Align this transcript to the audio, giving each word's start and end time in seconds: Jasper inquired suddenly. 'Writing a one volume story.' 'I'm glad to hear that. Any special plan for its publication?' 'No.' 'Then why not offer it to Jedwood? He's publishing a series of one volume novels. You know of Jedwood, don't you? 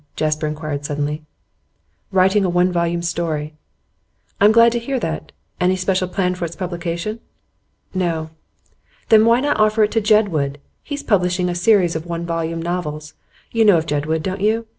Jasper 0.15 0.47
inquired 0.47 0.83
suddenly. 0.83 1.21
'Writing 2.11 2.43
a 2.43 2.49
one 2.49 2.71
volume 2.71 3.03
story.' 3.03 3.53
'I'm 4.39 4.51
glad 4.51 4.71
to 4.71 4.79
hear 4.79 4.99
that. 4.99 5.31
Any 5.59 5.75
special 5.75 6.07
plan 6.07 6.33
for 6.33 6.43
its 6.43 6.55
publication?' 6.55 7.19
'No.' 7.93 8.31
'Then 9.09 9.27
why 9.27 9.41
not 9.41 9.59
offer 9.59 9.83
it 9.83 9.91
to 9.91 10.01
Jedwood? 10.01 10.55
He's 10.81 11.03
publishing 11.03 11.49
a 11.49 11.53
series 11.55 11.95
of 11.95 12.07
one 12.07 12.25
volume 12.25 12.63
novels. 12.63 13.13
You 13.51 13.63
know 13.63 13.77
of 13.77 13.85
Jedwood, 13.85 14.23
don't 14.23 14.41
you? 14.41 14.65